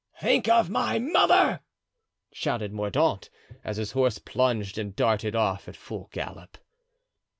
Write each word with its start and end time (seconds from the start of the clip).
"Think 0.19 0.49
of 0.49 0.67
my 0.67 0.97
mother!" 0.97 1.59
shouted 2.33 2.73
Mordaunt, 2.73 3.29
as 3.63 3.77
his 3.77 3.91
horse 3.91 4.17
plunged 4.17 4.79
and 4.79 4.95
darted 4.95 5.35
off 5.35 5.67
at 5.67 5.75
full 5.75 6.09
gallop. 6.11 6.57